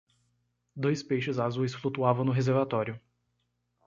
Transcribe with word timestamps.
Dois 0.85 1.03
peixes 1.03 1.37
azuis 1.39 1.75
flutuavam 1.75 2.25
no 2.25 2.31
reservatório. 2.31 2.99